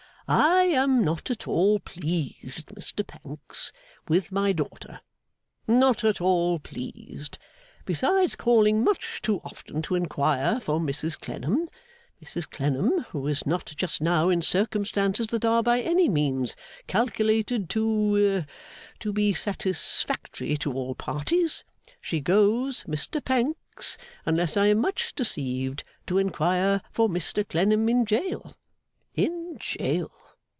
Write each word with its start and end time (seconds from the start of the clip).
I 0.33 0.61
am 0.63 1.03
not 1.03 1.29
at 1.29 1.45
all 1.45 1.81
pleased, 1.81 2.67
Mr 2.69 3.05
Pancks, 3.05 3.73
with 4.07 4.31
my 4.31 4.53
daughter; 4.53 5.01
not 5.67 6.05
at 6.05 6.21
all 6.21 6.57
pleased. 6.57 7.37
Besides 7.83 8.37
calling 8.37 8.81
much 8.81 9.21
too 9.21 9.41
often 9.43 9.81
to 9.81 9.95
inquire 9.95 10.61
for 10.61 10.79
Mrs 10.79 11.19
Clennam, 11.19 11.67
Mrs 12.23 12.49
Clennam, 12.49 13.01
who 13.09 13.27
is 13.27 13.45
not 13.45 13.73
just 13.75 13.99
now 13.99 14.29
in 14.29 14.41
circumstances 14.41 15.27
that 15.27 15.43
are 15.43 15.61
by 15.61 15.81
any 15.81 16.07
means 16.07 16.55
calculated 16.87 17.69
to 17.71 18.45
to 19.01 19.11
be 19.11 19.33
satisfactory 19.33 20.55
to 20.59 20.71
all 20.71 20.95
parties, 20.95 21.65
she 21.99 22.21
goes, 22.21 22.85
Mr 22.85 23.21
Pancks, 23.21 23.97
unless 24.25 24.55
I 24.55 24.67
am 24.67 24.77
much 24.79 25.13
deceived, 25.13 25.83
to 26.07 26.17
inquire 26.17 26.81
for 26.89 27.09
Mr 27.09 27.45
Clennam 27.45 27.89
in 27.89 28.05
jail. 28.05 28.55
In 29.13 29.57
jail. 29.59 30.09